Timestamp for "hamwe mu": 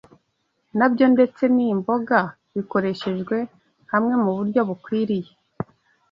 3.91-4.31